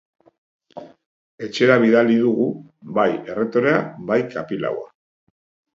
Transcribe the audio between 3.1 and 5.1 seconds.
erretorea, bai kapilaua.